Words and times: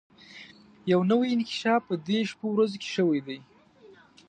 يو 0.91 0.99
نوی 1.09 1.29
انکشاف 1.33 1.81
په 1.89 1.95
دې 2.07 2.19
شپو 2.29 2.47
ورځو 2.51 2.77
کې 2.81 2.89
شوی 2.95 3.19
دی. 3.27 3.39